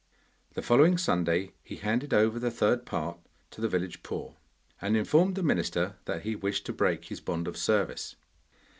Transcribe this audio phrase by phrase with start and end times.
[0.55, 3.19] The following Sunday he handed over the third part
[3.51, 4.35] to the village poor,
[4.81, 8.15] and informed the minister that he wished to break his bond of service.